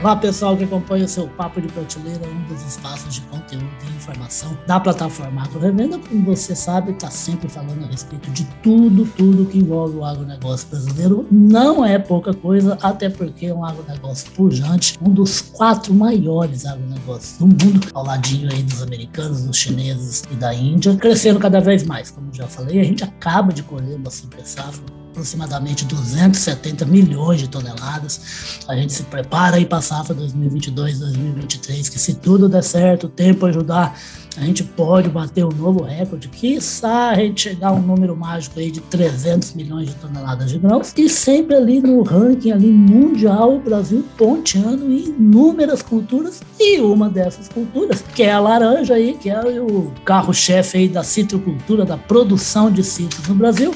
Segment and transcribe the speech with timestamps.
[0.00, 3.96] Olá, pessoal que acompanha o seu Papo de Prateleira, um dos espaços de conteúdo e
[3.96, 5.60] informação da plataforma Agro.
[6.08, 10.68] Como você sabe, está sempre falando a respeito de tudo, tudo que envolve o agronegócio
[10.68, 11.26] brasileiro.
[11.32, 17.36] Não é pouca coisa, até porque é um agronegócio pujante, um dos quatro maiores agronegócios
[17.38, 21.82] do mundo, ao ladinho aí dos americanos, dos chineses e da Índia, crescendo cada vez
[21.82, 22.08] mais.
[22.08, 24.84] Como já falei, a gente acaba de colher uma super safra
[25.18, 28.62] aproximadamente 270 milhões de toneladas.
[28.68, 33.06] A gente se prepara aí para a safra 2022, 2023, que se tudo der certo,
[33.06, 33.98] o tempo ajudar,
[34.36, 38.60] a gente pode bater um novo recorde, quiçá a gente chegar a um número mágico
[38.60, 43.56] aí de 300 milhões de toneladas de grãos, e sempre ali no ranking ali mundial,
[43.56, 49.28] o Brasil ponteando inúmeras culturas, e uma dessas culturas, que é a laranja aí, que
[49.28, 53.74] é o carro-chefe aí da citricultura, da produção de citros no Brasil,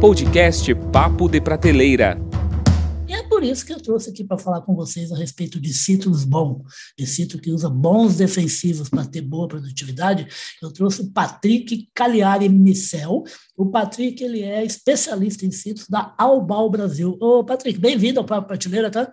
[0.00, 2.16] Podcast Papo de Prateleira.
[3.06, 5.74] E é por isso que eu trouxe aqui para falar com vocês a respeito de
[5.74, 6.64] citros bom,
[6.96, 10.26] de citro que usa bons defensivos para ter boa produtividade.
[10.62, 13.24] Eu trouxe o Patrick Cagliari Micel.
[13.54, 17.18] O Patrick ele é especialista em citros da Albal Brasil.
[17.20, 19.12] Ô, Patrick, bem-vindo ao Papo Prateleira, tá?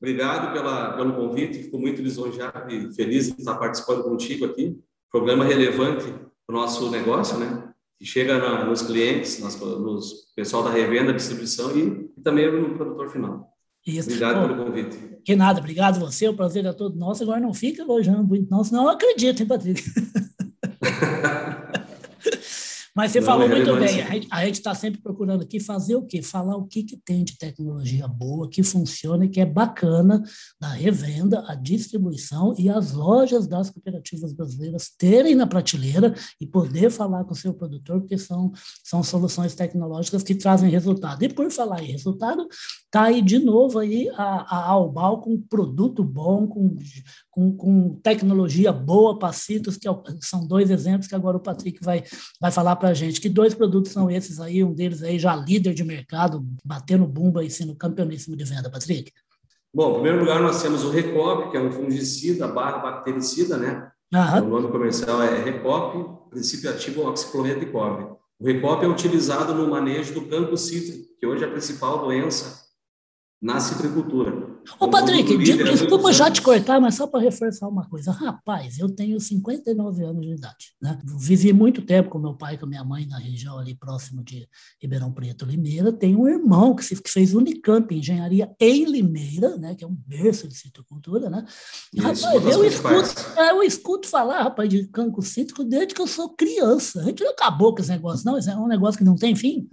[0.00, 4.76] Obrigado pela, pelo convite, fico muito lisonjeado e feliz de estar participando contigo aqui.
[5.08, 6.12] Programa relevante
[6.44, 7.69] para o nosso negócio, né?
[8.00, 12.74] Que chega na, nos clientes, nas, nos pessoal da revenda, distribuição e, e também no
[12.74, 13.52] produtor final.
[13.86, 14.08] Isso.
[14.08, 14.96] Obrigado Bom, pelo convite.
[15.22, 17.22] Que nada, obrigado você, o prazer é todo nosso.
[17.22, 19.82] Agora não fica elogiando muito, não, senão eu acredito, hein, Patrick?
[23.00, 26.02] Mas você não, falou é muito bem, a gente está sempre procurando aqui fazer o
[26.02, 26.20] quê?
[26.20, 30.22] Falar o que, que tem de tecnologia boa, que funciona e que é bacana
[30.60, 36.90] da revenda, a distribuição e as lojas das cooperativas brasileiras terem na prateleira e poder
[36.90, 38.52] falar com o seu produtor, porque são,
[38.84, 41.22] são soluções tecnológicas que trazem resultado.
[41.24, 42.46] E por falar em resultado,
[42.84, 46.76] está aí de novo aí a, a Albal com produto bom, com,
[47.30, 52.04] com, com tecnologia boa, Pacitos, que é são dois exemplos que agora o Patrick vai,
[52.38, 53.20] vai falar para a gente.
[53.20, 54.62] Que dois produtos são esses aí?
[54.62, 59.12] Um deles aí já líder de mercado, batendo bumba e sendo campeoníssimo de venda, Patrick.
[59.72, 63.90] Bom, em primeiro lugar, nós temos o Recop, que é um fungicida barra bactericida, né?
[64.12, 64.42] Aham.
[64.42, 67.02] O nome comercial é Recop, princípio ativo
[67.70, 68.06] cobre.
[68.38, 72.64] O Recop é utilizado no manejo do campo cítrico, que hoje é a principal doença
[73.40, 74.39] na citricultura.
[74.78, 78.12] Ô, Patrick, desculpa já te cortar, mas só para reforçar uma coisa.
[78.12, 80.74] Rapaz, eu tenho 59 anos de idade.
[80.80, 80.98] Né?
[81.04, 84.48] Vivi muito tempo com meu pai e com minha mãe na região ali próximo de
[84.80, 85.92] Ribeirão Preto, Limeira.
[85.92, 89.74] Tenho um irmão que, fez Unicamp, engenharia em Limeira, né?
[89.74, 91.28] que é um berço de citricultura.
[91.28, 91.44] Né?
[91.92, 96.06] Isso, rapaz, eu escuto, é, eu escuto falar, rapaz, de cancro cítrico desde que eu
[96.06, 97.00] sou criança.
[97.00, 98.38] A gente não acabou com esse negócio, não.
[98.38, 99.68] Isso é um negócio que não tem fim.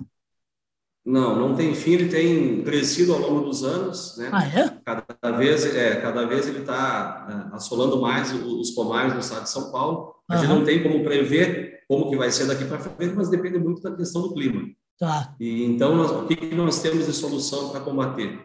[1.07, 4.29] Não, não tem fim, ele tem crescido ao longo dos anos, né?
[4.29, 4.77] Ah, é?
[4.83, 9.49] Cada vez, é, cada vez ele está é, assolando mais os pomares no estado de
[9.49, 10.13] São Paulo.
[10.29, 13.57] A gente não tem como prever como que vai ser daqui para frente, mas depende
[13.57, 14.63] muito da questão do clima.
[14.99, 15.33] Tá.
[15.39, 18.37] E então, nós, o que, que nós temos de solução para combater?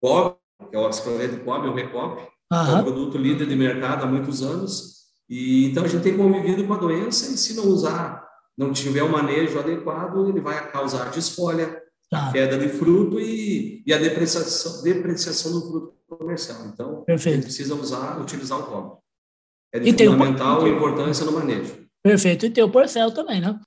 [0.00, 0.36] Cobre,
[0.70, 4.06] que é o oxicloreto de cobre, o Recop, é um produto líder de mercado há
[4.06, 5.00] muitos anos.
[5.28, 9.02] E então a gente tem convivido com a doença e se não usar, não tiver
[9.02, 11.78] o um manejo adequado, ele vai causar desfolha,
[12.10, 12.32] tá.
[12.32, 16.66] queda de fruto e, e a depreciação, depreciação do fruto comercial.
[16.66, 17.44] Então, Perfeito.
[17.44, 18.98] precisa usar, utilizar o cobre.
[19.72, 20.76] É de e fundamental tem o...
[20.76, 21.86] importância no manejo.
[22.02, 22.46] Perfeito.
[22.46, 23.58] E tem o porcel também, né?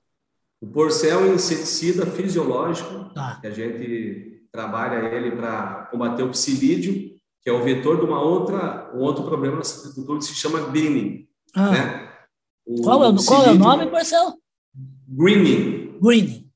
[0.60, 3.38] O porcel é um inseticida fisiológico, tá.
[3.40, 8.20] que a gente trabalha ele para combater o psilídeo, que é o vetor de uma
[8.20, 11.26] outra, um outro problema na citricultura que se chama greening.
[11.54, 11.70] Ah.
[11.70, 12.10] Né?
[12.66, 14.34] O, qual, é, o qual é o nome, porcel?
[15.08, 15.98] Greening.
[16.00, 16.50] Greening.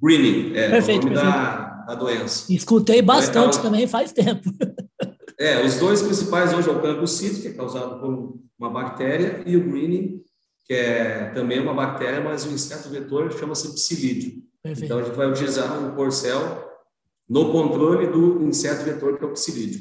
[0.00, 1.36] Greening, é perfeito, o nome perfeito.
[1.36, 2.52] Da, da doença.
[2.52, 4.50] Escutei bastante então, também faz tempo.
[5.38, 9.54] É, os dois principais hoje é o cancro que é causado por uma bactéria, e
[9.54, 10.22] o greening,
[10.64, 14.42] que é também uma bactéria, mas o inseto vetor chama-se psilídeo.
[14.62, 14.86] Perfeito.
[14.86, 16.66] Então, a gente vai utilizar o porcel
[17.28, 19.80] no controle do inseto vetor, que é o psilídeo.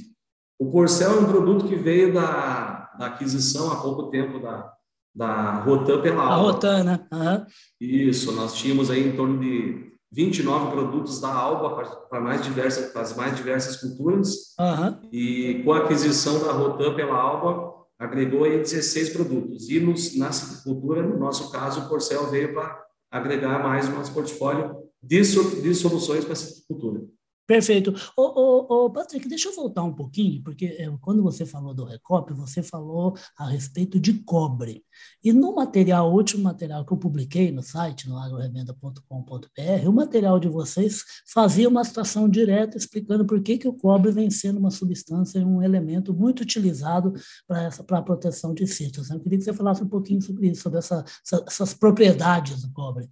[0.59, 4.71] O porcel é um produto que veio da, da aquisição há pouco tempo da,
[5.13, 6.23] da Rotan pela.
[6.23, 7.07] A Rotan, né?
[7.11, 7.45] Uhum.
[7.79, 13.01] Isso, nós tínhamos aí em torno de 29 produtos da Alba para mais diversas, para
[13.01, 14.55] as mais diversas culturas.
[14.59, 15.09] Uhum.
[15.11, 19.69] E com a aquisição da Rotan pela Alba, agregou aí 16 produtos.
[19.69, 24.13] E nos, na citricultura, no nosso caso, o Porcel veio para agregar mais o nosso
[24.13, 25.21] portfólio de,
[25.61, 27.01] de soluções para a citricultura.
[27.47, 27.93] Perfeito.
[28.17, 31.85] Ô, ô, ô, Patrick, deixa eu voltar um pouquinho, porque é, quando você falou do
[31.85, 34.83] Recop, você falou a respeito de cobre.
[35.23, 40.39] E no material, o último material que eu publiquei no site, no agrorevenda.com.br, o material
[40.39, 44.71] de vocês fazia uma citação direta explicando por que, que o cobre vem sendo uma
[44.71, 47.13] substância e um elemento muito utilizado
[47.47, 47.69] para
[47.99, 49.11] a proteção de sítios.
[49.11, 52.71] Eu queria que você falasse um pouquinho sobre isso, sobre essa, essa, essas propriedades do
[52.71, 53.07] cobre.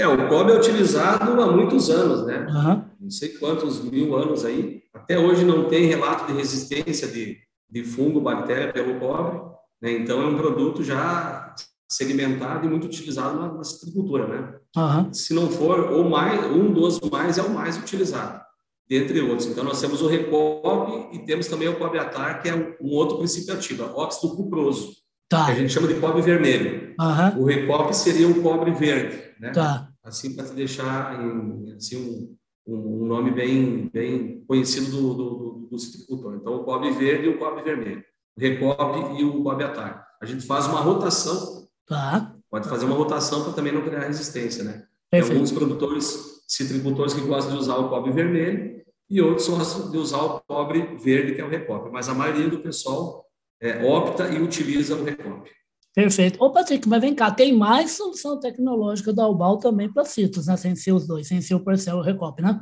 [0.00, 2.46] É, o cobre é utilizado há muitos anos, né?
[2.48, 2.84] Uhum.
[3.02, 4.82] Não sei quantos mil anos aí.
[4.94, 7.36] Até hoje não tem relato de resistência de,
[7.70, 9.38] de fungo, bactéria pelo cobre.
[9.82, 9.92] Né?
[9.92, 11.54] Então, é um produto já
[11.86, 14.54] segmentado e muito utilizado na, na citricultura, né?
[14.74, 15.12] Uhum.
[15.12, 18.40] Se não for ou mais, um dos mais é o mais utilizado,
[18.88, 19.48] dentre outros.
[19.48, 22.94] Então, nós temos o recobre e temos também o cobre atar, que é um, um
[22.94, 24.92] outro princípio ativo, óxido cuproso,
[25.28, 25.46] tá.
[25.46, 26.94] que a gente chama de cobre vermelho.
[26.98, 27.42] Uhum.
[27.42, 29.50] O recobre seria o cobre verde, né?
[29.50, 32.36] Tá assim para te deixar em, assim
[32.66, 36.36] um, um nome bem bem conhecido do, do, do citricultor.
[36.36, 38.04] Então o cobre verde e o cobre vermelho,
[38.36, 40.06] o recobre e o cobre atar.
[40.20, 41.68] A gente faz uma rotação.
[41.86, 42.36] Tá.
[42.50, 44.84] Pode fazer uma rotação para também não criar resistência, né?
[45.10, 49.98] Tem alguns produtores citricultores que gostam de usar o cobre vermelho e outros gostam de
[49.98, 51.90] usar o cobre verde, que é o recobre.
[51.90, 53.24] Mas a maioria do pessoal
[53.60, 55.50] é, opta e utiliza o recobre.
[55.94, 56.42] Perfeito.
[56.42, 60.56] Ô, Patrick, mas vem cá, tem mais solução tecnológica da Albal também para citos, né?
[60.56, 62.60] Sem ser os dois, sem ser o Percel e o Recop, né?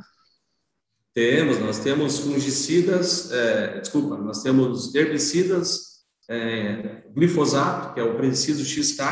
[1.13, 5.89] Temos, nós temos fungicidas, é, desculpa, nós temos herbicidas,
[6.29, 9.03] é, glifosato, que é o preciso XK,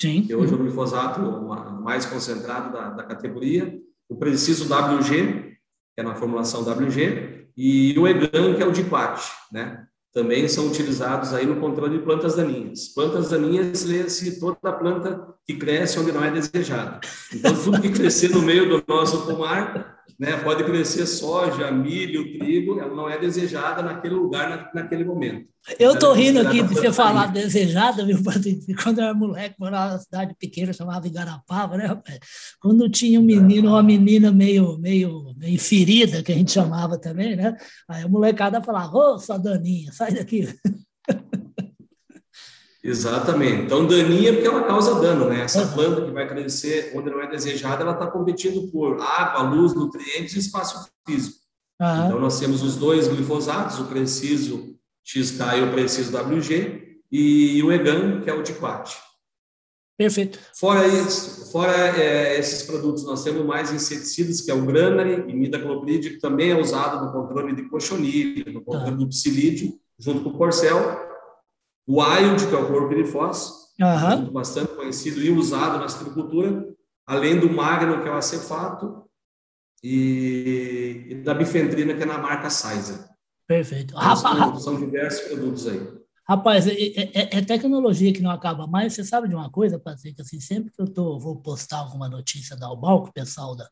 [0.00, 0.22] Sim.
[0.22, 1.20] que hoje é o glifosato
[1.82, 5.56] mais concentrado da, da categoria, o preciso WG,
[5.94, 9.20] que é na formulação WG, e o EGAN, que é o DIPAT,
[9.52, 9.86] né?
[10.14, 12.86] Também são utilizados aí no controle de plantas daninhas.
[12.86, 17.00] Plantas daninhas, lê-se toda planta que cresce onde não é desejada.
[17.34, 22.78] Então, tudo que crescer no meio do nosso pomar, né, pode crescer soja, milho, trigo,
[22.78, 25.52] ela não é desejada naquele lugar, naquele momento.
[25.78, 28.76] Eu estou rindo aqui de você falar desejada, viu, Patrícia?
[28.82, 32.18] Quando eu era moleque, morava numa cidade pequena, chamava Igarapava, né, rapaz?
[32.60, 37.34] Quando tinha um menino, uma menina meio, meio, meio ferida, que a gente chamava também,
[37.34, 37.56] né?
[37.88, 40.48] Aí a molecada falava, ô, oh, sua daninha, sai daqui.
[42.82, 43.62] Exatamente.
[43.62, 45.40] Então, daninha porque ela causa dano, né?
[45.40, 49.72] Essa planta que vai crescer onde não é desejada, ela está competindo por água, luz,
[49.74, 51.38] nutrientes e espaço físico.
[51.80, 52.06] Uhum.
[52.06, 57.72] Então, nós temos os dois glifosatos, o preciso XK e o preciso WG, e o
[57.72, 58.98] EGAN, que é o DICUAT.
[59.96, 60.40] Perfeito.
[60.58, 65.34] Fora, isso, fora é, esses produtos, nós temos mais inseticidas, que é o Granary e
[65.34, 68.96] Midacloprid, que também é usado no controle de cochonilha, no controle tá.
[68.96, 70.78] do psilídeo, junto com o Porcel.
[71.86, 74.32] O Wild, que é o clorpirifos, uhum.
[74.32, 76.66] bastante conhecido e usado na agricultura,
[77.06, 79.04] além do Magnum, que é o acefato,
[79.82, 83.06] e, e da bifentrina, que é na marca Sizer.
[83.46, 83.94] Perfeito.
[84.58, 86.03] São diversos produtos aí.
[86.26, 88.94] Rapaz, é, é, é, é, tecnologia que não acaba mais.
[88.94, 90.20] Você sabe de uma coisa, Patrick?
[90.20, 93.68] Assim, sempre que eu tô, vou postar alguma notícia da Albal, que o pessoal da,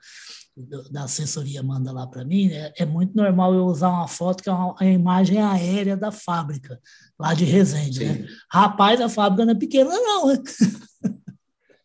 [0.90, 4.50] da assessoria manda lá para mim, é, é, muito normal eu usar uma foto que
[4.50, 6.78] é uma, a imagem aérea da fábrica,
[7.18, 8.04] lá de Resende.
[8.04, 8.26] Né?
[8.50, 10.26] Rapaz, a fábrica não é pequena, não.
[10.26, 10.42] Né?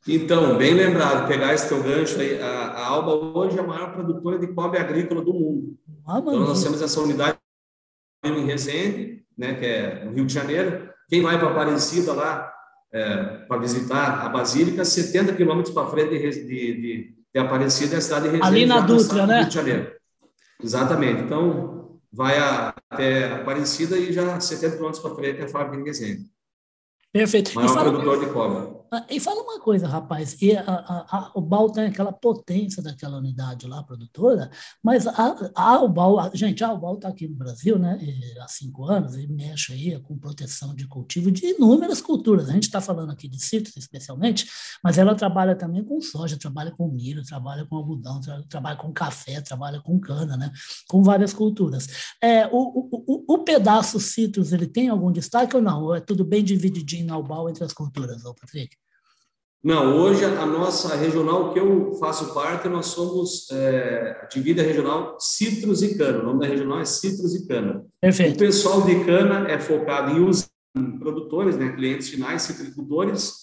[0.05, 3.93] Então, bem lembrado, pegar esse teu gancho aí, a, a Alba hoje é a maior
[3.93, 5.77] produtora de cobre agrícola do mundo.
[6.05, 7.37] Ah, então, nós temos essa unidade
[8.23, 10.89] em Resende, né, que é no Rio de Janeiro.
[11.09, 12.51] Quem vai para Aparecida lá
[12.91, 17.97] é, para visitar a Basílica, 70 quilômetros para frente de, de, de, de, Aparecida é
[17.97, 18.47] a cidade de Resende.
[18.47, 19.39] Ali na Dutra, né?
[19.41, 19.91] Rio de Janeiro.
[20.63, 21.21] Exatamente.
[21.21, 25.89] Então, vai a, até Aparecida e já 70 quilômetros para frente é a fábrica de
[25.89, 26.25] Resende.
[27.11, 27.53] Perfeito.
[27.55, 28.76] Maior fala, produtor de cobre.
[28.91, 32.81] Ah, e fala uma coisa, rapaz, e a, a, a, o BAL tem aquela potência
[32.81, 34.49] daquela unidade lá, produtora,
[34.81, 37.99] mas a, UBAL, gente, a UBAL está aqui no Brasil né,
[38.39, 42.49] há cinco anos e mexe aí com proteção de cultivo de inúmeras culturas.
[42.49, 44.47] A gente está falando aqui de citros, especialmente,
[44.83, 48.93] mas ela trabalha também com soja, trabalha com milho, trabalha com algodão, tra, trabalha com
[48.93, 50.51] café, trabalha com cana, né,
[50.87, 51.87] com várias culturas.
[52.23, 55.83] É, o, o, o, o pedaço citros, ele tem algum destaque ou não?
[55.83, 58.77] Ou é tudo bem divididinho na UBAL entre as culturas, ô Patrick?
[59.63, 65.81] Não, hoje a nossa regional que eu faço parte, nós somos é, divida regional Citros
[65.81, 66.19] e Cana.
[66.19, 67.83] O nome da regional é Citros e Cana.
[67.99, 68.35] Perfeito.
[68.35, 70.47] O pessoal de cana é focado em usar
[70.99, 73.33] produtores, né, clientes finais, citricultores,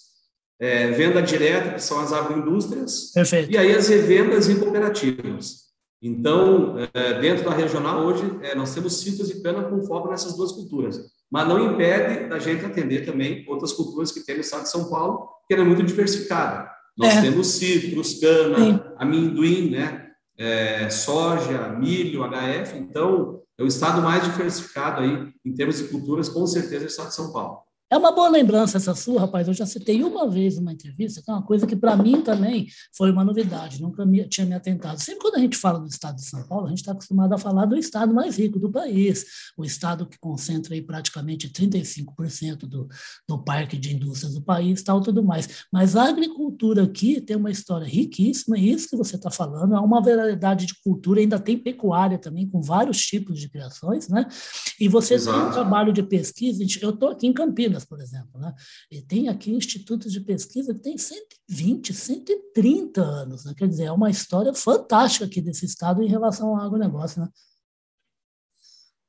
[0.57, 3.51] é, venda direta, que são as agroindústrias, Perfeito.
[3.51, 5.65] e aí as revendas em cooperativas.
[6.01, 10.37] Então, é, dentro da regional, hoje, é, nós temos citros e cana com foco nessas
[10.37, 14.63] duas culturas mas não impede da gente atender também outras culturas que tem no estado
[14.63, 16.71] de São Paulo, que é muito diversificada.
[16.97, 17.23] Nós é.
[17.23, 18.79] temos citros, cana, Sim.
[18.97, 20.05] amendoim, né?
[20.37, 22.77] é, soja, milho, HF.
[22.77, 26.87] Então, é o estado mais diversificado aí em termos de culturas, com certeza, é o
[26.87, 27.59] estado de São Paulo.
[27.87, 29.47] É uma boa lembrança essa sua, rapaz.
[29.47, 32.65] Eu já citei uma vez uma entrevista, que é uma coisa que para mim também
[32.97, 34.99] foi uma novidade, nunca me, tinha me atentado.
[34.99, 37.37] Sempre quando a gente fala do estado de São Paulo, a gente está acostumado a
[37.37, 39.25] falar do estado mais rico do país,
[39.55, 42.87] o estado que concentra aí praticamente 35% do,
[43.29, 45.65] do parque de indústrias do país, tal, tudo mais.
[45.71, 49.79] Mas a agricultura aqui tem uma história riquíssima, e isso que você está falando é
[49.79, 54.25] uma variedade de cultura, ainda tem pecuária também, com vários tipos de criações, né?
[54.79, 55.37] E você Exato.
[55.37, 58.39] tem um trabalho de pesquisa, eu estou aqui em Campinas, Campinas, por exemplo.
[58.39, 58.53] Né?
[58.91, 63.45] E tem aqui institutos de pesquisa que tem 120, 130 anos.
[63.45, 63.53] Né?
[63.55, 67.21] Quer dizer, é uma história fantástica aqui desse estado em relação ao agronegócio.
[67.21, 67.27] Né?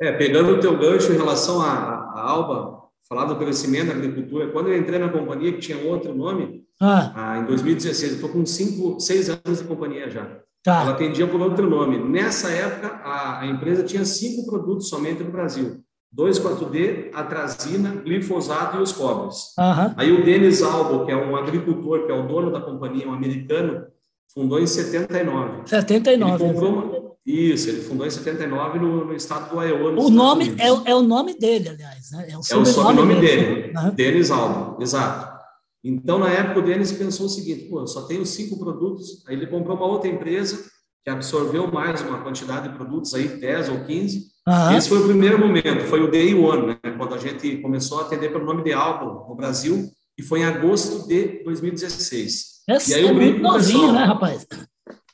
[0.03, 4.51] É, pegando o teu gancho em relação à, à Alba, falar do crescimento da agricultura,
[4.51, 7.13] quando eu entrei na companhia, que tinha outro nome, ah.
[7.15, 10.43] Ah, em 2016, eu estou com cinco, seis anos de companhia já.
[10.63, 10.83] Tá.
[10.83, 11.97] Ela atendia por outro nome.
[11.97, 15.83] Nessa época, a, a empresa tinha cinco produtos somente no Brasil.
[16.15, 19.55] 2,4-D, atrazina, glifosato e os cobres.
[19.59, 19.95] Uhum.
[19.97, 23.13] Aí o Denis Albo, que é um agricultor, que é o dono da companhia, um
[23.13, 23.87] americano,
[24.33, 25.69] fundou em 79.
[25.69, 26.45] 79.
[26.45, 27.07] Ele comprou uma...
[27.27, 30.01] Isso, ele fundou em 79 no, no estado do Iowa.
[30.01, 32.29] O nome é, é, o nome dele, aliás, né?
[32.31, 33.91] É o sobrenome, é o sobrenome dele, uhum.
[33.91, 35.37] Denis Albo, exato.
[35.83, 39.25] Então, na época, o Denis pensou o seguinte: pô, eu só tenho cinco produtos.
[39.27, 40.71] Aí ele comprou uma outra empresa
[41.05, 44.77] que absorveu mais uma quantidade de produtos aí, 10 ou 15 Uhum.
[44.77, 46.79] Esse foi o primeiro momento, foi o Day One, né?
[46.97, 50.45] quando a gente começou a atender pelo nome de álbum no Brasil, e foi em
[50.45, 52.63] agosto de 2016.
[52.69, 54.47] Esse e aí é muito novinho, pessoal, né, rapaz?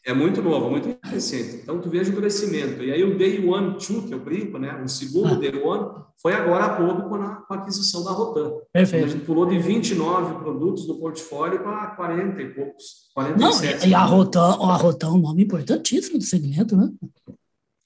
[0.04, 1.60] É muito novo, muito recente.
[1.62, 2.82] Então, tu veja o crescimento.
[2.82, 4.82] E aí, o Day One Two, que eu brinco, né?
[4.84, 5.38] O segundo ah.
[5.38, 8.52] Day One, foi agora há pouco com a, com a aquisição da Rotan.
[8.72, 9.04] Perfeito.
[9.04, 12.84] a gente pulou de 29 produtos do portfólio para 40 e poucos.
[13.14, 13.82] 47.
[13.82, 16.90] Não, e a Rotan, a Rotan é um nome importantíssimo do segmento, né?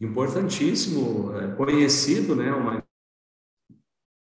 [0.00, 2.82] Importantíssimo, é, conhecido, né, uma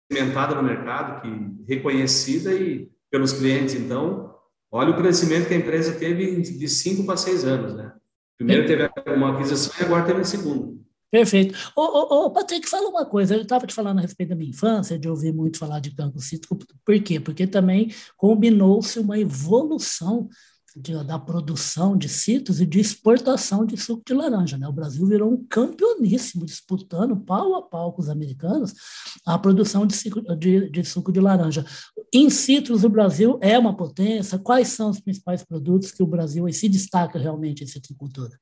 [0.10, 3.76] experimentada no mercado, que reconhecida e pelos clientes.
[3.76, 4.36] Então,
[4.72, 7.94] olha o crescimento que a empresa teve de cinco para seis anos, né?
[8.38, 10.82] Primeiro teve uma aquisição e agora teve a segunda.
[11.12, 11.54] Perfeito.
[11.76, 13.36] Ô, ô, ô, Patrick, fala uma coisa.
[13.36, 16.20] Eu estava te falando a respeito da minha infância, de ouvir muito falar de campo
[16.20, 16.58] cítrico.
[16.86, 17.20] Por quê?
[17.20, 20.30] Porque também combinou-se uma evolução
[20.76, 24.58] de, da produção de citros e de exportação de suco de laranja.
[24.58, 24.68] Né?
[24.68, 28.74] O Brasil virou um campeoníssimo, disputando pau a pau com os americanos
[29.26, 29.96] a produção de,
[30.38, 31.66] de, de suco de laranja.
[32.14, 34.40] Em citros, o Brasil é uma potência.
[34.40, 38.38] Quais são os principais produtos que o Brasil se destaca realmente em citricultura?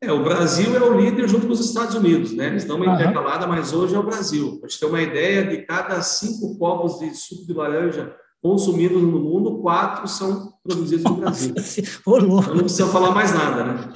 [0.00, 2.48] É, o Brasil é o líder junto com os Estados Unidos, né?
[2.48, 4.58] Eles dão uma intercalada, mas hoje é o Brasil.
[4.58, 9.20] Para gente ter uma ideia, de cada cinco copos de suco de laranja consumidos no
[9.20, 11.54] mundo, quatro são produzidos no Brasil.
[12.00, 13.92] Então, não precisa falar mais nada, né?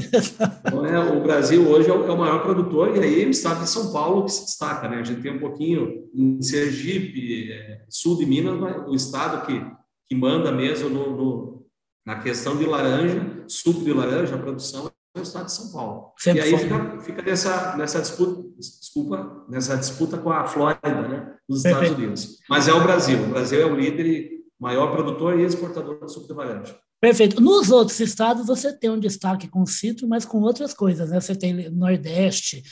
[0.67, 3.63] Então, é, o Brasil hoje é o, é o, maior produtor, e aí o estado
[3.63, 4.99] de São Paulo que se destaca, né?
[4.99, 8.55] A gente tem um pouquinho em Sergipe, é, sul de Minas,
[8.89, 9.65] o estado que,
[10.07, 11.67] que manda mesmo no, no,
[12.05, 16.13] na questão de laranja, suco de laranja, a produção é o estado de São Paulo.
[16.19, 21.35] Sempre e aí fica, fica nessa, nessa disputa, desculpa, nessa disputa com a Flórida, né?
[21.49, 22.39] Dos Estados Unidos.
[22.51, 23.23] Mas é o Brasil.
[23.23, 26.77] O Brasil é o líder e maior produtor e exportador de suco de laranja.
[27.01, 27.41] Perfeito.
[27.41, 31.21] Nos outros estados você tem um destaque com citro, mas com outras coisas, né?
[31.21, 32.63] Você tem Nordeste,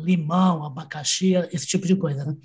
[0.00, 2.36] limão, abacaxi, esse tipo de coisa, né?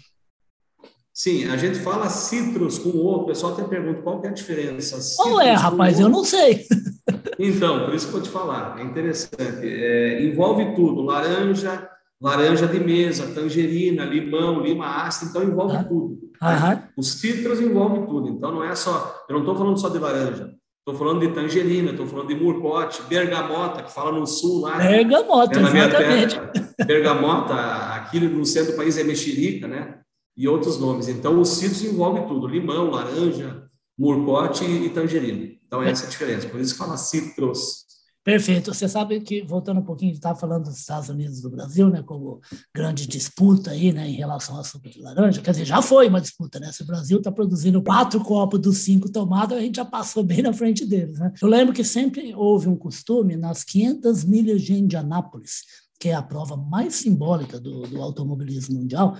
[1.13, 4.99] Sim, a gente fala citros com o o pessoal até pergunta qual é a diferença.
[5.15, 5.99] Qual é, rapaz?
[5.99, 6.65] Eu não sei.
[7.39, 9.61] Então, por isso que eu vou te falar, é interessante.
[9.61, 11.87] É, envolve tudo, laranja,
[12.21, 15.83] laranja de mesa, tangerina, limão, lima ácida, então envolve ah.
[15.83, 16.17] tudo.
[16.41, 16.89] Né?
[16.97, 20.53] Os citros envolvem tudo, então não é só, eu não estou falando só de laranja,
[20.79, 24.77] estou falando de tangerina, estou falando de murcote, bergamota, que fala no sul lá.
[24.77, 26.39] Bergamota, é exatamente.
[26.85, 27.55] Bergamota,
[27.95, 29.99] aqui no centro do país é mexerica, né?
[30.35, 31.07] E outros nomes.
[31.07, 33.63] Então, os citros envolvem tudo, limão, laranja,
[33.97, 35.57] murcote e tangerina.
[35.65, 37.86] Então, essa é a diferença, por isso que fala citros.
[38.27, 38.73] Perfeito.
[38.73, 42.03] Você sabe que, voltando um pouquinho, estava falando dos Estados Unidos e do Brasil, né,
[42.03, 42.41] como
[42.75, 45.41] grande disputa aí, né, em relação ao suco de laranja.
[45.41, 46.69] Quer dizer, já foi uma disputa, né?
[46.73, 50.41] Se o Brasil está produzindo quatro copos dos cinco tomados, a gente já passou bem
[50.41, 51.31] na frente deles, né?
[51.41, 55.63] Eu lembro que sempre houve um costume nas 500 milhas de Indianápolis,
[55.97, 59.17] que é a prova mais simbólica do, do automobilismo mundial,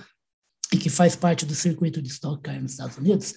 [0.72, 3.34] e que faz parte do circuito de Stock Car nos Estados Unidos,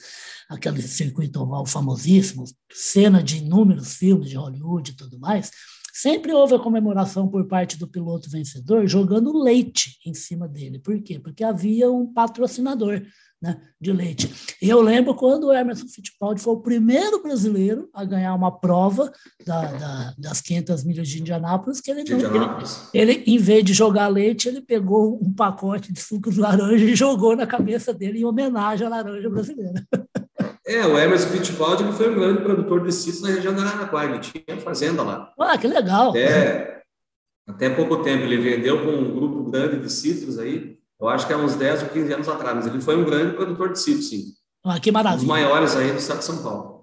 [0.50, 5.52] aquele circuito oval famosíssimo, cena de inúmeros filmes de Hollywood e tudo mais,
[5.94, 10.80] sempre houve a comemoração por parte do piloto vencedor jogando leite em cima dele.
[10.80, 11.20] Por quê?
[11.20, 13.02] Porque havia um patrocinador
[13.42, 14.32] né, de leite.
[14.62, 19.12] E eu lembro quando o Emerson Fittipaldi foi o primeiro brasileiro a ganhar uma prova
[19.46, 22.20] da, da, das 500 milhas de Indianápolis, que ele, não,
[22.94, 26.86] ele, ele, em vez de jogar leite, ele pegou um pacote de suco de laranja
[26.86, 29.84] e jogou na cabeça dele em homenagem à laranja brasileira.
[30.66, 34.12] É, o Emerson Fittipaldi ele foi um grande produtor de citros na região da Araraquara,
[34.12, 35.34] ele tinha fazenda lá.
[35.40, 36.12] Ah, que legal!
[36.12, 36.84] Até,
[37.48, 41.34] até pouco tempo, ele vendeu com um grupo grande de citros aí, eu acho que
[41.34, 44.10] há uns 10 ou 15 anos atrás, mas ele foi um grande produtor de citros,
[44.10, 44.26] sim.
[44.64, 45.24] Ah, que maravilha.
[45.24, 46.82] Um dos maiores aí do estado de São Paulo.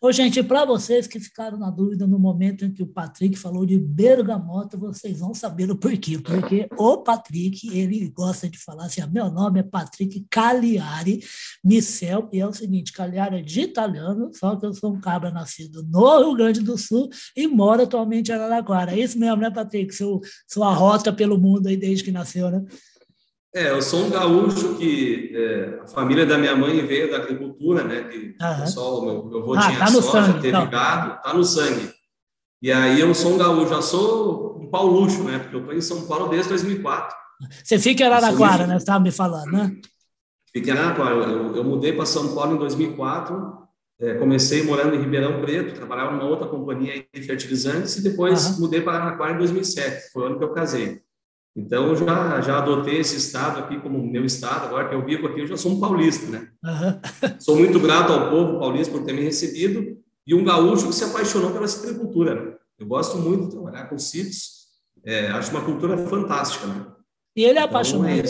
[0.00, 3.66] Ô, gente, para vocês que ficaram na dúvida no momento em que o Patrick falou
[3.66, 6.18] de bergamota, vocês vão saber o porquê.
[6.18, 11.20] Porque o Patrick, ele gosta de falar assim: meu nome é Patrick Cagliari
[11.62, 15.30] Micel, e é o seguinte: Cagliari é de italiano, só que eu sou um cabra
[15.30, 18.92] nascido no Rio Grande do Sul e moro atualmente em Araraquara.
[18.92, 19.94] É isso mesmo, né, Patrick?
[19.94, 22.64] Seu, sua rota pelo mundo aí desde que nasceu, né?
[23.52, 27.82] É, eu sou um gaúcho que é, a família da minha mãe veio da agricultura,
[27.82, 28.04] né?
[28.04, 28.60] Que uhum.
[28.60, 30.70] pessoal, meu, meu avô ah, tinha tá soja, sangue, teve então.
[30.70, 31.92] gado, tá no sangue.
[32.62, 35.40] E aí eu sou um gaúcho, já sou um paulucho, né?
[35.40, 37.16] Porque eu estou em São Paulo desde 2004.
[37.64, 38.74] Você fica em Araraquara, né?
[38.74, 39.76] Você estava me falando, né?
[40.52, 41.16] Fiquei em Araraquara.
[41.16, 43.58] Eu, eu mudei para São Paulo em 2004.
[43.98, 48.60] É, comecei morando em Ribeirão Preto, trabalhava numa outra companhia de fertilizantes e depois uhum.
[48.60, 50.12] mudei para Araraquara em 2007.
[50.12, 51.02] Foi o ano que eu casei.
[51.60, 55.40] Então, já, já adotei esse estado aqui como meu estado, agora que eu vivo aqui,
[55.40, 56.48] eu já sou um paulista, né?
[56.64, 57.00] Uhum.
[57.38, 61.04] Sou muito grato ao povo paulista por ter me recebido e um gaúcho que se
[61.04, 62.34] apaixonou pela citricultura.
[62.34, 62.52] Né?
[62.78, 64.68] Eu gosto muito de trabalhar com sítios,
[65.04, 66.86] é, acho uma cultura fantástica, né?
[67.36, 68.10] E ele é então, apaixonado.
[68.10, 68.22] É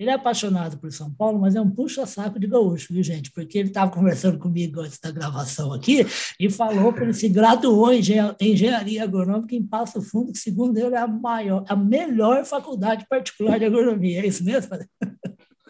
[0.00, 3.30] ele é apaixonado por São Paulo, mas é um puxa-saco de gaúcho, viu, gente?
[3.30, 6.06] Porque ele estava conversando comigo antes da gravação aqui
[6.40, 8.00] e falou que ele se graduou em
[8.40, 13.58] engenharia agronômica em Passo Fundo, que, segundo ele, é a maior, a melhor faculdade particular
[13.58, 14.22] de agronomia.
[14.22, 14.74] É isso mesmo?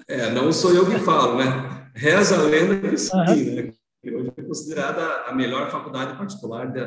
[0.06, 1.90] É, não sou eu que falo, né?
[1.92, 3.54] Reza a lenda que sim, uhum.
[3.56, 3.72] né?
[4.14, 6.80] Hoje é considerada a melhor faculdade particular de,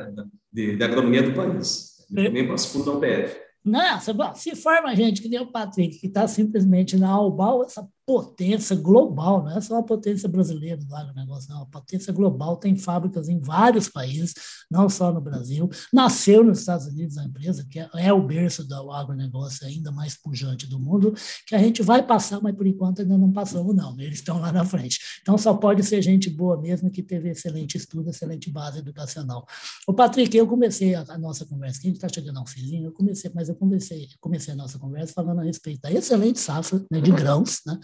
[0.51, 2.05] de, de agronomia do país.
[2.09, 3.42] Eu também Passo Fundo da UPF.
[3.63, 8.75] Nossa, se forma gente que nem o Patrick, que está simplesmente na Albal, essa potência
[8.75, 13.29] global, não é só a potência brasileira do agronegócio, não, a potência global tem fábricas
[13.29, 14.33] em vários países,
[14.69, 15.69] não só no Brasil.
[15.91, 20.67] Nasceu nos Estados Unidos a empresa, que é o berço do agronegócio ainda mais pujante
[20.67, 21.13] do mundo,
[21.47, 23.97] que a gente vai passar, mas por enquanto ainda não passamos, não.
[23.99, 24.99] Eles estão lá na frente.
[25.21, 29.45] Então só pode ser gente boa mesmo que teve excelente estudo, excelente base educacional.
[29.87, 32.85] O Patrick, eu comecei a, a nossa conversa, que a gente está chegando ao finzinho,
[32.85, 36.83] eu comecei, mas eu comecei, comecei a nossa conversa falando a respeito da excelente safra
[36.91, 37.79] né, de grãos, né?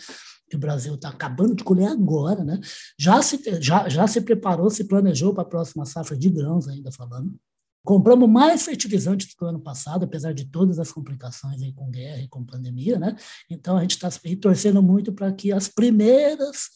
[0.50, 2.60] Que o Brasil está acabando de colher agora, né?
[2.98, 6.92] Já se, já, já se preparou, se planejou para a próxima safra de grãos, ainda
[6.92, 7.34] falando.
[7.90, 11.90] Compramos mais fertilizantes do que o ano passado, apesar de todas as complicações aí com
[11.90, 13.16] guerra e com pandemia, né?
[13.50, 14.08] Então a gente está
[14.40, 16.70] torcendo muito para que as primeiras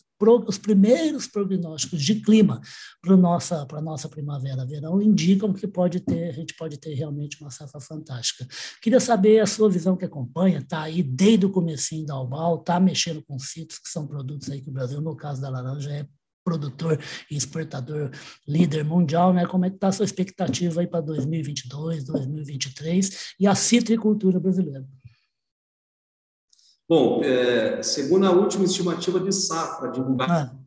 [0.47, 2.62] os primeiros prognósticos de clima
[3.02, 7.41] para nossa para nossa primavera verão indicam que pode ter a gente pode ter realmente
[7.41, 8.47] uma safra fantástica
[8.82, 12.80] queria saber a sua visão que acompanha está aí desde o comecinho da Albal está
[12.80, 16.08] mexendo com citros que são produtos aí que o Brasil no caso da laranja é
[16.43, 16.99] produtor
[17.32, 18.12] e exportador
[18.47, 19.45] líder mundial, né?
[19.45, 24.86] Como é que está a sua expectativa aí para 2022, 2023 e a citricultura brasileira?
[26.88, 30.60] Bom, é, segundo a última estimativa de safra divulgada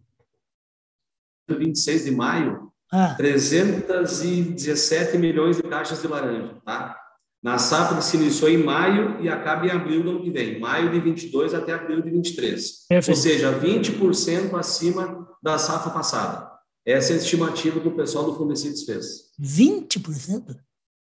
[1.48, 1.54] ah.
[1.54, 3.14] 26 de maio, ah.
[3.16, 6.98] 317 milhões de caixas de laranja, tá?
[7.42, 10.58] Na safra que se iniciou em maio e acaba em abril do ano que vem,
[10.58, 12.86] maio de 22 até abril de 23.
[12.88, 13.16] Perfeito.
[13.16, 16.50] Ou seja, 20% acima da safra passada.
[16.84, 19.30] Essa é a estimativa que o pessoal do Fundecidos fez.
[19.40, 20.56] 20%?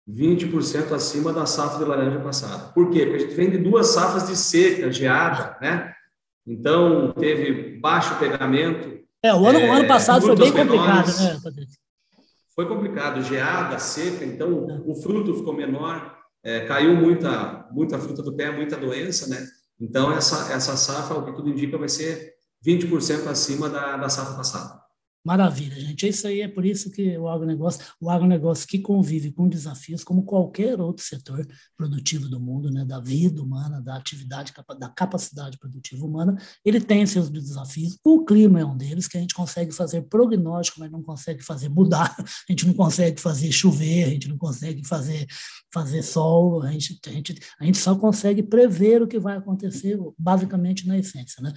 [0.10, 2.72] 20% acima da safra de laranja passada.
[2.74, 3.06] Por quê?
[3.06, 5.94] Porque a gente vem de duas safras de seca, geada, né?
[6.48, 9.04] Então, teve baixo pegamento.
[9.24, 11.80] É, o ano, é, o ano passado foi bem complicado, né, Patrícia?
[12.56, 14.82] Foi complicado, geada, seca, então é.
[14.86, 19.48] o fruto ficou menor, é, caiu muita, muita fruta do pé, muita doença, né?
[19.80, 22.34] Então, essa, essa safra, o que tudo indica, vai ser
[22.66, 24.84] 20% acima da, da safra passada.
[25.26, 26.06] Maravilha, gente.
[26.06, 30.26] Isso aí é por isso que o agronegócio, o agronegócio que convive com desafios, como
[30.26, 36.06] qualquer outro setor produtivo do mundo, né, da vida humana, da atividade, da capacidade produtiva
[36.06, 37.98] humana, ele tem seus desafios.
[38.04, 41.70] O clima é um deles, que a gente consegue fazer prognóstico, mas não consegue fazer
[41.70, 45.26] mudar, a gente não consegue fazer chover, a gente não consegue fazer,
[45.74, 49.98] fazer sol, a gente, a, gente, a gente só consegue prever o que vai acontecer,
[50.20, 51.42] basicamente na essência.
[51.42, 51.54] Né?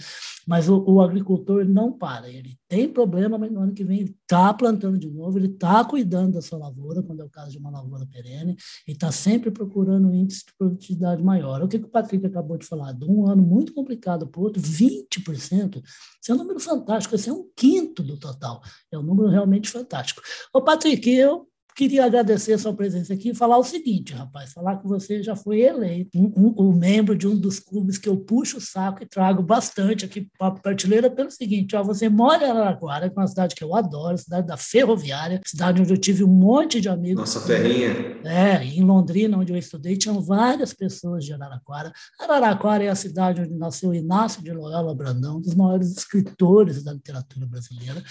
[0.47, 4.17] Mas o, o agricultor não para, ele tem problema, mas no ano que vem ele
[4.21, 7.59] está plantando de novo, ele está cuidando da sua lavoura, quando é o caso de
[7.59, 11.63] uma lavoura perene, e está sempre procurando um índice de produtividade maior.
[11.63, 12.93] O que, que o Patrick acabou de falar?
[12.93, 15.83] De um ano muito complicado para o outro, 20%.
[15.83, 18.63] Isso é um número fantástico, esse é um quinto do total.
[18.93, 20.21] É um número realmente fantástico.
[20.53, 24.79] Ô, Patrick, eu queria agradecer a sua presença aqui e falar o seguinte, rapaz, falar
[24.79, 28.17] que você já foi eleito um, um, um membro de um dos clubes que eu
[28.17, 32.47] puxo o saco e trago bastante aqui para a prateleira pelo seguinte, ó, você mora
[32.47, 35.99] em Araraquara, que é uma cidade que eu adoro, cidade da ferroviária, cidade onde eu
[35.99, 37.21] tive um monte de amigos.
[37.21, 38.17] Nossa ferrinha.
[38.25, 41.93] É, em Londrina, onde eu estudei, tinham várias pessoas de Araraquara.
[42.19, 46.95] Araraquara é a cidade onde nasceu Inácio de Loyola Brandão, um dos maiores escritores da
[46.95, 48.03] literatura brasileira.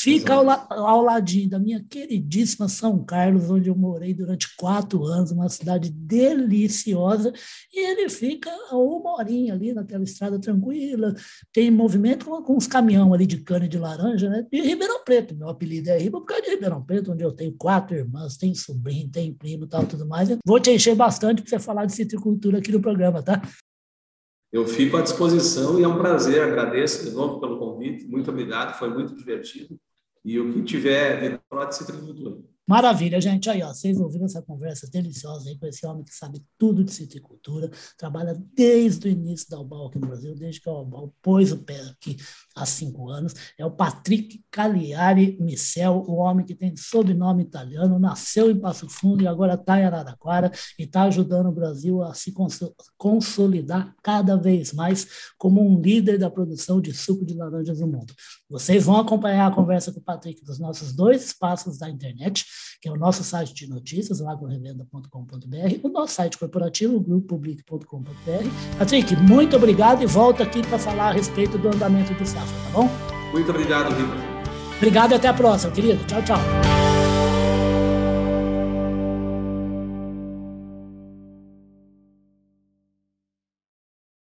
[0.00, 5.32] Fica ao, ao ladinho da minha queridíssima São Carlos, onde eu morei durante quatro anos,
[5.32, 7.32] uma cidade deliciosa,
[7.72, 11.16] e ele fica a uma horinha ali naquela estrada tranquila,
[11.52, 14.46] tem movimento com, com uns caminhões ali de cana de laranja, né?
[14.52, 17.52] E Ribeirão Preto, meu apelido é Riba por causa de Ribeirão Preto, onde eu tenho
[17.58, 20.28] quatro irmãs, tem sobrinho, tem primo tal, tudo mais.
[20.46, 23.42] Vou te encher bastante para você falar de citricultura aqui no programa, tá?
[24.52, 28.78] Eu fico à disposição e é um prazer, agradeço de novo pelo convite, muito obrigado,
[28.78, 29.76] foi muito divertido.
[30.28, 32.36] E o que tiver falar de citricultura.
[32.68, 33.48] Maravilha, gente.
[33.48, 36.92] Aí, ó, vocês ouviram essa conversa deliciosa aí com esse homem que sabe tudo de
[36.92, 41.50] citricultura, trabalha desde o início da Albal aqui no Brasil, desde que a Albal pôs
[41.50, 42.18] o pé aqui
[42.58, 43.34] há cinco anos.
[43.56, 49.22] É o Patrick Cagliari Micel, o homem que tem sobrenome italiano, nasceu em Passo Fundo
[49.22, 52.32] e agora está em Araraquara e está ajudando o Brasil a se
[52.96, 58.12] consolidar cada vez mais como um líder da produção de suco de laranjas no mundo.
[58.48, 62.44] Vocês vão acompanhar a conversa com o Patrick dos nossos dois espaços da internet
[62.80, 68.78] que é o nosso site de notícias, lagrorevenda.com.br, o nosso site corporativo, grupopublic.com.br.
[68.78, 72.70] Patrick, muito obrigado e volta aqui para falar a respeito do andamento do safra, tá
[72.72, 72.90] bom?
[73.32, 74.12] Muito obrigado, Rico.
[74.76, 76.04] Obrigado e até a próxima, querido.
[76.04, 76.77] Tchau, tchau.